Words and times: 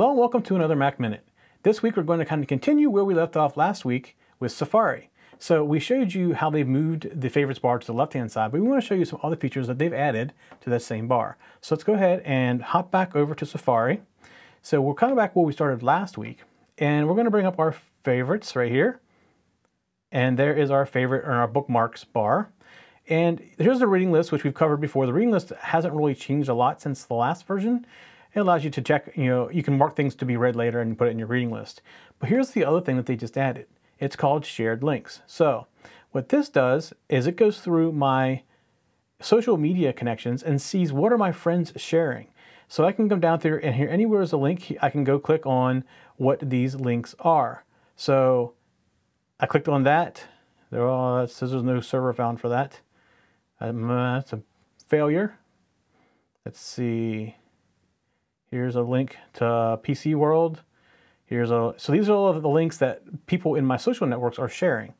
Hello 0.00 0.12
and 0.12 0.18
welcome 0.18 0.40
to 0.40 0.56
another 0.56 0.76
Mac 0.76 0.98
Minute. 0.98 1.28
This 1.62 1.82
week 1.82 1.94
we're 1.94 2.04
going 2.04 2.20
to 2.20 2.24
kind 2.24 2.42
of 2.42 2.48
continue 2.48 2.88
where 2.88 3.04
we 3.04 3.12
left 3.12 3.36
off 3.36 3.58
last 3.58 3.84
week 3.84 4.16
with 4.38 4.50
Safari. 4.50 5.10
So 5.38 5.62
we 5.62 5.78
showed 5.78 6.14
you 6.14 6.32
how 6.32 6.48
they've 6.48 6.66
moved 6.66 7.20
the 7.20 7.28
favorites 7.28 7.58
bar 7.58 7.78
to 7.78 7.86
the 7.86 7.92
left 7.92 8.14
hand 8.14 8.32
side, 8.32 8.50
but 8.50 8.62
we 8.62 8.66
want 8.66 8.82
to 8.82 8.86
show 8.86 8.94
you 8.94 9.04
some 9.04 9.20
other 9.22 9.36
features 9.36 9.66
that 9.66 9.78
they've 9.78 9.92
added 9.92 10.32
to 10.62 10.70
that 10.70 10.80
same 10.80 11.06
bar. 11.06 11.36
So 11.60 11.74
let's 11.74 11.84
go 11.84 11.92
ahead 11.92 12.22
and 12.24 12.62
hop 12.62 12.90
back 12.90 13.14
over 13.14 13.34
to 13.34 13.44
Safari. 13.44 14.00
So 14.62 14.80
we're 14.80 14.94
kind 14.94 15.12
of 15.12 15.18
back 15.18 15.36
where 15.36 15.44
we 15.44 15.52
started 15.52 15.82
last 15.82 16.16
week, 16.16 16.44
and 16.78 17.06
we're 17.06 17.12
going 17.12 17.26
to 17.26 17.30
bring 17.30 17.44
up 17.44 17.58
our 17.58 17.72
favorites 18.02 18.56
right 18.56 18.72
here. 18.72 19.02
And 20.10 20.38
there 20.38 20.54
is 20.54 20.70
our 20.70 20.86
favorite 20.86 21.26
or 21.26 21.32
our 21.32 21.46
bookmarks 21.46 22.04
bar. 22.04 22.50
And 23.06 23.42
here's 23.58 23.80
the 23.80 23.86
reading 23.86 24.12
list, 24.12 24.32
which 24.32 24.44
we've 24.44 24.54
covered 24.54 24.80
before. 24.80 25.04
The 25.04 25.12
reading 25.12 25.30
list 25.30 25.50
hasn't 25.60 25.92
really 25.92 26.14
changed 26.14 26.48
a 26.48 26.54
lot 26.54 26.80
since 26.80 27.04
the 27.04 27.12
last 27.12 27.46
version. 27.46 27.84
It 28.34 28.40
allows 28.40 28.64
you 28.64 28.70
to 28.70 28.82
check, 28.82 29.16
you 29.16 29.26
know, 29.26 29.50
you 29.50 29.62
can 29.62 29.76
mark 29.76 29.96
things 29.96 30.14
to 30.16 30.24
be 30.24 30.36
read 30.36 30.54
later 30.54 30.80
and 30.80 30.96
put 30.96 31.08
it 31.08 31.12
in 31.12 31.18
your 31.18 31.28
reading 31.28 31.50
list. 31.50 31.82
But 32.18 32.28
here's 32.28 32.50
the 32.50 32.64
other 32.64 32.80
thing 32.80 32.96
that 32.96 33.06
they 33.06 33.16
just 33.16 33.36
added. 33.36 33.66
It's 33.98 34.16
called 34.16 34.46
shared 34.46 34.82
links. 34.82 35.20
So 35.26 35.66
what 36.12 36.28
this 36.28 36.48
does 36.48 36.92
is 37.08 37.26
it 37.26 37.36
goes 37.36 37.60
through 37.60 37.92
my 37.92 38.42
social 39.20 39.56
media 39.56 39.92
connections 39.92 40.42
and 40.42 40.60
sees 40.60 40.92
what 40.92 41.12
are 41.12 41.18
my 41.18 41.32
friends 41.32 41.72
sharing. 41.76 42.28
So 42.68 42.84
I 42.84 42.92
can 42.92 43.08
come 43.08 43.20
down 43.20 43.40
through 43.40 43.60
and 43.62 43.74
here 43.74 43.88
anywhere 43.88 44.22
is 44.22 44.32
a 44.32 44.36
link, 44.36 44.76
I 44.80 44.90
can 44.90 45.04
go 45.04 45.18
click 45.18 45.44
on 45.44 45.84
what 46.16 46.50
these 46.50 46.76
links 46.76 47.14
are. 47.20 47.64
So 47.96 48.54
I 49.40 49.46
clicked 49.46 49.68
on 49.68 49.82
that. 49.82 50.24
There 50.70 50.86
are, 50.86 51.26
says 51.26 51.50
there's 51.50 51.64
no 51.64 51.80
server 51.80 52.12
found 52.12 52.40
for 52.40 52.48
that. 52.48 52.80
Um, 53.60 53.90
uh, 53.90 54.14
that's 54.14 54.32
a 54.32 54.42
failure. 54.88 55.38
Let's 56.44 56.60
see. 56.60 57.36
Here's 58.50 58.74
a 58.74 58.82
link 58.82 59.16
to 59.34 59.44
PC 59.84 60.16
World. 60.16 60.62
Here's 61.24 61.52
a 61.52 61.72
so 61.76 61.92
these 61.92 62.08
are 62.08 62.14
all 62.14 62.26
of 62.26 62.42
the 62.42 62.48
links 62.48 62.78
that 62.78 63.26
people 63.26 63.54
in 63.54 63.64
my 63.64 63.76
social 63.76 64.08
networks 64.08 64.40
are 64.40 64.48
sharing. 64.48 64.94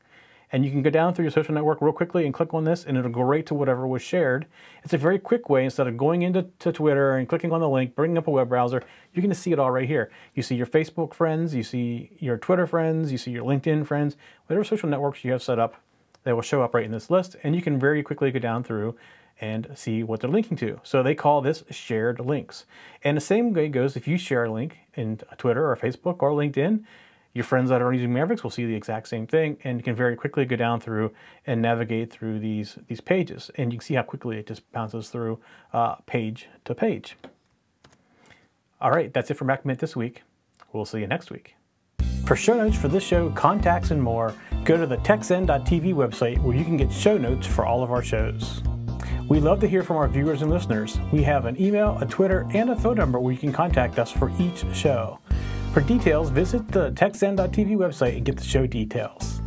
And 0.53 0.63
you 0.63 0.71
can 0.71 0.81
go 0.81 0.89
down 0.89 1.13
through 1.13 1.23
your 1.23 1.31
social 1.31 1.53
network 1.53 1.81
real 1.81 1.91
quickly 1.91 2.25
and 2.25 2.33
click 2.33 2.53
on 2.53 2.63
this, 2.63 2.85
and 2.85 2.97
it'll 2.97 3.11
go 3.11 3.21
right 3.21 3.45
to 3.45 3.53
whatever 3.53 3.85
was 3.85 4.01
shared. 4.01 4.47
It's 4.83 4.93
a 4.93 4.97
very 4.97 5.19
quick 5.19 5.49
way 5.49 5.65
instead 5.65 5.87
of 5.87 5.97
going 5.97 6.21
into 6.21 6.43
Twitter 6.59 7.17
and 7.17 7.27
clicking 7.27 7.51
on 7.51 7.59
the 7.59 7.69
link, 7.69 7.93
bringing 7.93 8.17
up 8.17 8.27
a 8.27 8.31
web 8.31 8.47
browser. 8.47 8.83
You're 9.13 9.21
going 9.21 9.33
to 9.33 9.35
see 9.35 9.51
it 9.51 9.59
all 9.59 9.71
right 9.71 9.87
here. 9.87 10.11
You 10.33 10.43
see 10.43 10.55
your 10.55 10.65
Facebook 10.65 11.13
friends, 11.13 11.53
you 11.53 11.63
see 11.63 12.11
your 12.19 12.37
Twitter 12.37 12.67
friends, 12.67 13.11
you 13.11 13.17
see 13.17 13.31
your 13.31 13.45
LinkedIn 13.45 13.85
friends, 13.85 14.15
whatever 14.47 14.63
social 14.63 14.89
networks 14.89 15.23
you 15.23 15.31
have 15.31 15.43
set 15.43 15.59
up, 15.59 15.75
they 16.23 16.33
will 16.33 16.41
show 16.41 16.61
up 16.61 16.73
right 16.73 16.85
in 16.85 16.91
this 16.91 17.09
list, 17.09 17.35
and 17.43 17.55
you 17.55 17.61
can 17.61 17.79
very 17.79 18.03
quickly 18.03 18.31
go 18.31 18.39
down 18.39 18.63
through 18.63 18.95
and 19.41 19.67
see 19.75 20.03
what 20.03 20.21
they're 20.21 20.29
linking 20.29 20.55
to. 20.57 20.79
So 20.83 21.03
they 21.03 21.15
call 21.15 21.41
this 21.41 21.63
shared 21.71 22.19
links. 22.19 22.65
And 23.03 23.17
the 23.17 23.21
same 23.21 23.51
way 23.53 23.67
goes 23.67 23.97
if 23.97 24.07
you 24.07 24.17
share 24.17 24.45
a 24.45 24.51
link 24.51 24.77
in 24.93 25.17
Twitter 25.37 25.69
or 25.69 25.75
Facebook 25.75 26.21
or 26.21 26.31
LinkedIn, 26.31 26.83
your 27.33 27.43
friends 27.43 27.69
that 27.69 27.81
are 27.81 27.91
using 27.91 28.13
Mavericks 28.13 28.43
will 28.43 28.51
see 28.51 28.65
the 28.65 28.75
exact 28.75 29.07
same 29.07 29.25
thing 29.25 29.57
and 29.63 29.83
can 29.83 29.95
very 29.95 30.15
quickly 30.15 30.45
go 30.45 30.55
down 30.55 30.79
through 30.79 31.11
and 31.47 31.61
navigate 31.61 32.11
through 32.11 32.39
these, 32.39 32.77
these 32.87 33.01
pages. 33.01 33.49
And 33.55 33.71
you 33.73 33.79
can 33.79 33.85
see 33.85 33.93
how 33.95 34.03
quickly 34.03 34.37
it 34.37 34.47
just 34.47 34.69
bounces 34.71 35.09
through 35.09 35.39
uh, 35.73 35.95
page 36.05 36.47
to 36.65 36.75
page. 36.75 37.15
All 38.79 38.91
right, 38.91 39.13
that's 39.13 39.31
it 39.31 39.35
for 39.35 39.45
Mac 39.45 39.65
Minute 39.65 39.79
this 39.79 39.95
week. 39.95 40.23
We'll 40.73 40.85
see 40.85 40.99
you 40.99 41.07
next 41.07 41.31
week. 41.31 41.55
For 42.25 42.35
show 42.35 42.55
notes 42.55 42.77
for 42.77 42.87
this 42.87 43.03
show, 43.03 43.29
contacts, 43.31 43.91
and 43.91 44.01
more, 44.01 44.33
go 44.63 44.77
to 44.77 44.85
the 44.85 44.97
techzen.tv 44.97 45.93
website 45.93 46.39
where 46.39 46.55
you 46.55 46.63
can 46.63 46.77
get 46.77 46.91
show 46.91 47.17
notes 47.17 47.47
for 47.47 47.65
all 47.65 47.83
of 47.83 47.91
our 47.91 48.03
shows. 48.03 48.61
We 49.31 49.39
love 49.39 49.61
to 49.61 49.67
hear 49.69 49.81
from 49.81 49.95
our 49.95 50.09
viewers 50.09 50.41
and 50.41 50.51
listeners. 50.51 50.99
We 51.13 51.23
have 51.23 51.45
an 51.45 51.55
email, 51.57 51.97
a 52.01 52.05
Twitter, 52.05 52.45
and 52.53 52.69
a 52.69 52.75
phone 52.75 52.97
number 52.97 53.17
where 53.17 53.31
you 53.31 53.39
can 53.39 53.53
contact 53.53 53.97
us 53.97 54.11
for 54.11 54.29
each 54.37 54.65
show. 54.75 55.19
For 55.73 55.79
details, 55.79 56.29
visit 56.29 56.67
the 56.67 56.91
techzen.tv 56.91 57.77
website 57.77 58.17
and 58.17 58.25
get 58.25 58.35
the 58.35 58.43
show 58.43 58.67
details. 58.67 59.41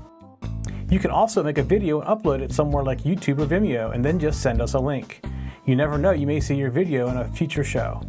You 0.88 0.98
can 0.98 1.10
also 1.10 1.42
make 1.42 1.58
a 1.58 1.62
video 1.62 2.00
and 2.00 2.08
upload 2.08 2.40
it 2.40 2.50
somewhere 2.50 2.82
like 2.82 3.02
YouTube 3.02 3.40
or 3.40 3.46
Vimeo 3.46 3.94
and 3.94 4.02
then 4.02 4.18
just 4.18 4.40
send 4.40 4.62
us 4.62 4.72
a 4.72 4.78
link. 4.78 5.22
You 5.66 5.76
never 5.76 5.98
know, 5.98 6.12
you 6.12 6.26
may 6.26 6.40
see 6.40 6.54
your 6.54 6.70
video 6.70 7.10
in 7.10 7.18
a 7.18 7.28
future 7.32 7.62
show. 7.62 8.00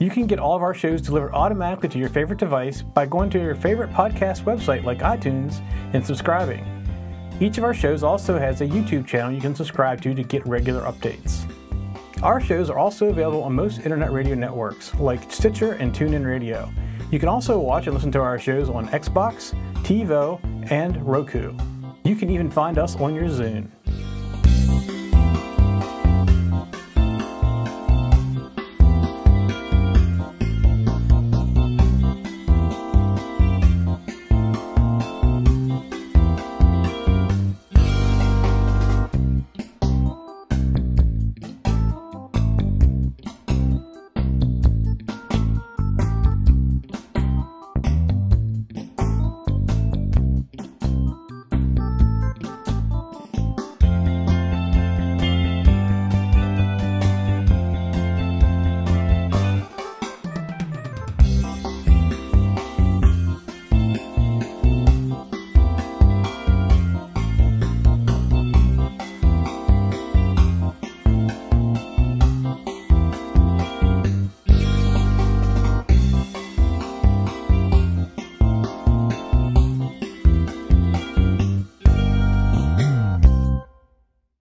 You 0.00 0.10
can 0.10 0.26
get 0.26 0.40
all 0.40 0.56
of 0.56 0.62
our 0.62 0.74
shows 0.74 1.00
delivered 1.00 1.32
automatically 1.32 1.90
to 1.90 1.98
your 2.00 2.08
favorite 2.08 2.40
device 2.40 2.82
by 2.82 3.06
going 3.06 3.30
to 3.30 3.38
your 3.38 3.54
favorite 3.54 3.90
podcast 3.90 4.42
website 4.42 4.82
like 4.82 4.98
iTunes 4.98 5.62
and 5.92 6.04
subscribing. 6.04 6.73
Each 7.40 7.58
of 7.58 7.64
our 7.64 7.74
shows 7.74 8.04
also 8.04 8.38
has 8.38 8.60
a 8.60 8.66
YouTube 8.66 9.06
channel 9.06 9.32
you 9.32 9.40
can 9.40 9.54
subscribe 9.56 10.00
to 10.02 10.14
to 10.14 10.22
get 10.22 10.46
regular 10.46 10.82
updates. 10.82 11.50
Our 12.22 12.40
shows 12.40 12.70
are 12.70 12.78
also 12.78 13.08
available 13.08 13.42
on 13.42 13.52
most 13.52 13.80
internet 13.80 14.12
radio 14.12 14.34
networks 14.34 14.94
like 14.94 15.30
Stitcher 15.32 15.72
and 15.72 15.92
TuneIn 15.92 16.24
Radio. 16.24 16.72
You 17.10 17.18
can 17.18 17.28
also 17.28 17.58
watch 17.58 17.86
and 17.86 17.94
listen 17.94 18.12
to 18.12 18.20
our 18.20 18.38
shows 18.38 18.70
on 18.70 18.88
Xbox, 18.88 19.52
TiVo, 19.82 20.40
and 20.70 21.04
Roku. 21.04 21.54
You 22.04 22.14
can 22.14 22.30
even 22.30 22.50
find 22.50 22.78
us 22.78 22.96
on 22.96 23.14
your 23.14 23.24
Zune. 23.24 23.68